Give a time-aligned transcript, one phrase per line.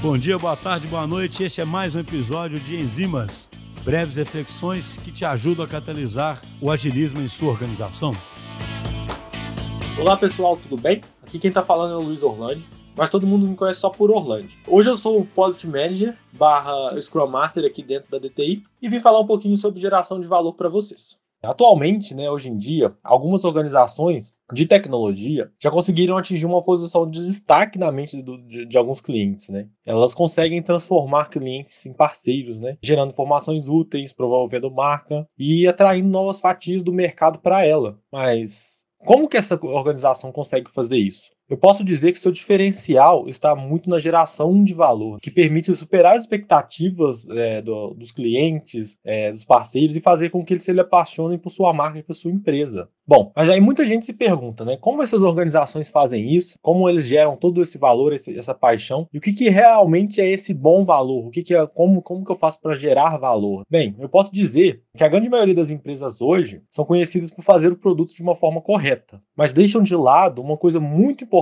[0.00, 1.42] Bom dia, boa tarde, boa noite.
[1.42, 3.50] Este é mais um episódio de Enzimas,
[3.84, 8.12] breves reflexões que te ajudam a catalisar o agilismo em sua organização.
[9.98, 11.00] Olá pessoal, tudo bem?
[11.20, 12.64] Aqui quem está falando é o Luiz Orlando,
[12.96, 14.48] mas todo mundo me conhece só por Orlando.
[14.68, 19.00] Hoje eu sou o Product Manager barra Scrum Master aqui dentro da DTI e vim
[19.00, 21.18] falar um pouquinho sobre geração de valor para vocês.
[21.42, 27.24] Atualmente, né, hoje em dia, algumas organizações de tecnologia já conseguiram atingir uma posição de
[27.24, 29.48] destaque na mente do, de, de, alguns clientes.
[29.48, 29.68] Né?
[29.86, 32.76] Elas conseguem transformar clientes em parceiros, né?
[32.82, 37.98] gerando informações úteis, promovendo marca e atraindo novas fatias do mercado para ela.
[38.12, 41.30] Mas como que essa organização consegue fazer isso?
[41.48, 46.14] Eu posso dizer que seu diferencial está muito na geração de valor, que permite superar
[46.14, 50.78] as expectativas é, do, dos clientes, é, dos parceiros e fazer com que eles se
[50.78, 52.90] apaixonem por sua marca e por sua empresa.
[53.06, 54.76] Bom, mas aí muita gente se pergunta, né?
[54.76, 56.58] Como essas organizações fazem isso?
[56.60, 59.08] Como eles geram todo esse valor, esse, essa paixão?
[59.10, 61.26] E o que, que realmente é esse bom valor?
[61.26, 63.64] O que, que é, como, como que eu faço para gerar valor?
[63.70, 67.72] Bem, eu posso dizer que a grande maioria das empresas hoje são conhecidas por fazer
[67.72, 71.37] o produto de uma forma correta, mas deixam de lado uma coisa muito importante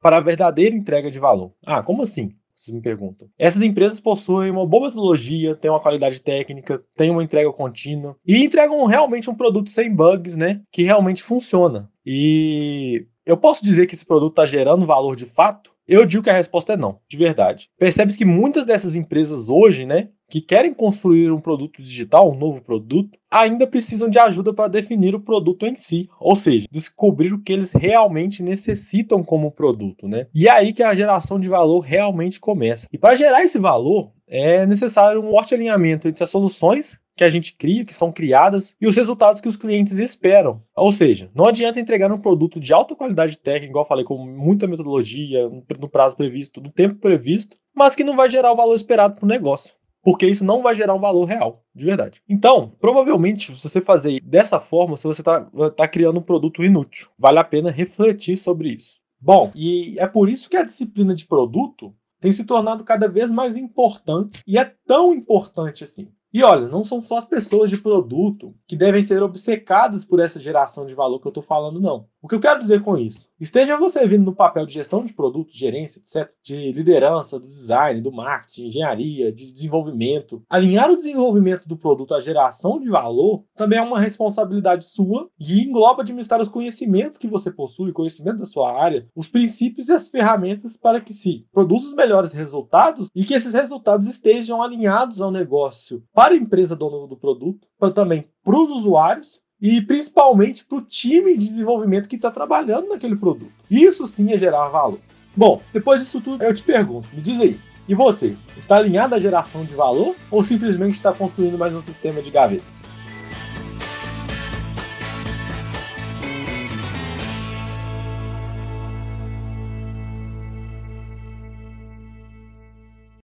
[0.00, 1.52] para a verdadeira entrega de valor.
[1.66, 2.34] Ah, como assim?
[2.54, 3.28] Vocês me perguntam.
[3.36, 8.44] Essas empresas possuem uma boa metodologia, têm uma qualidade técnica, têm uma entrega contínua e
[8.44, 10.60] entregam realmente um produto sem bugs, né?
[10.70, 11.90] Que realmente funciona.
[12.06, 15.73] E eu posso dizer que esse produto está gerando valor de fato?
[15.86, 17.68] Eu digo que a resposta é não, de verdade.
[17.78, 22.62] Percebe-se que muitas dessas empresas hoje, né, que querem construir um produto digital, um novo
[22.62, 27.42] produto, ainda precisam de ajuda para definir o produto em si, ou seja, descobrir o
[27.42, 30.26] que eles realmente necessitam como produto, né?
[30.34, 32.88] E é aí que a geração de valor realmente começa.
[32.90, 37.30] E para gerar esse valor, é necessário um forte alinhamento entre as soluções que a
[37.30, 40.60] gente cria, que são criadas, e os resultados que os clientes esperam.
[40.74, 44.18] Ou seja, não adianta entregar um produto de alta qualidade técnica, igual eu falei, com
[44.18, 48.74] muita metodologia, no prazo previsto, no tempo previsto, mas que não vai gerar o valor
[48.74, 49.74] esperado para o negócio.
[50.02, 52.20] Porque isso não vai gerar um valor real, de verdade.
[52.28, 57.08] Então, provavelmente, se você fazer dessa forma, se você está tá criando um produto inútil,
[57.16, 59.00] vale a pena refletir sobre isso.
[59.20, 63.30] Bom, e é por isso que a disciplina de produto tem se tornado cada vez
[63.30, 66.08] mais importante e é tão importante assim.
[66.32, 70.40] E olha, não são só as pessoas de produto que devem ser obcecadas por essa
[70.40, 72.08] geração de valor que eu estou falando, não.
[72.22, 73.28] O que eu quero dizer com isso?
[73.44, 78.00] Esteja você vindo no papel de gestão de produto, gerência, etc., de liderança, do design,
[78.00, 80.42] do marketing, engenharia, de desenvolvimento.
[80.48, 85.60] Alinhar o desenvolvimento do produto à geração de valor também é uma responsabilidade sua e
[85.60, 90.08] engloba administrar os conhecimentos que você possui, conhecimento da sua área, os princípios e as
[90.08, 95.30] ferramentas para que se produza os melhores resultados e que esses resultados estejam alinhados ao
[95.30, 100.76] negócio para a empresa dona do produto, para também para os usuários e principalmente para
[100.76, 103.50] o time de desenvolvimento que está trabalhando naquele produto.
[103.70, 105.00] Isso sim é gerar valor.
[105.34, 107.58] Bom, depois disso tudo, eu te pergunto, me diz aí,
[107.88, 112.20] e você, está alinhado à geração de valor ou simplesmente está construindo mais um sistema
[112.20, 112.62] de gaveta?